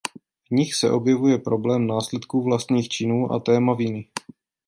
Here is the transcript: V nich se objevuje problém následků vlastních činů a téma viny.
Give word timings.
V 0.51 0.51
nich 0.51 0.73
se 0.75 0.91
objevuje 0.91 1.37
problém 1.37 1.87
následků 1.87 2.41
vlastních 2.41 2.87
činů 2.89 3.31
a 3.33 3.39
téma 3.39 3.73
viny. 3.73 4.07